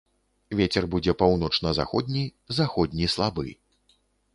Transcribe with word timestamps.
Вецер 0.59 0.83
будзе 0.93 1.11
паўночна-заходні, 1.21 2.25
заходні 2.61 3.15
слабы. 3.19 3.51